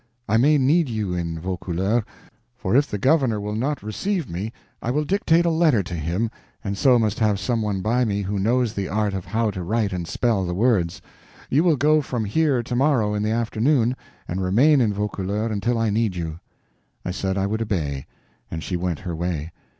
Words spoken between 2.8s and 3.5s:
the governor